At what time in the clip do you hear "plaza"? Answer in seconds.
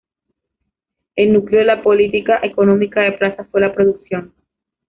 3.11-3.43